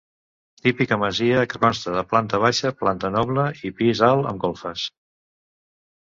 Típica 0.67 0.95
masia 1.01 1.41
que 1.49 1.59
consta 1.65 1.91
de 1.97 2.01
planta 2.13 2.39
baixa, 2.43 2.71
planta 2.79 3.11
noble 3.17 3.43
i 3.69 3.73
pis 3.81 4.01
alt 4.09 4.31
amb 4.31 4.41
golfes. 4.47 4.87